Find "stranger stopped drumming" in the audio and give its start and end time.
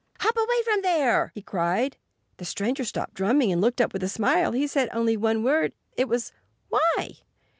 2.45-3.51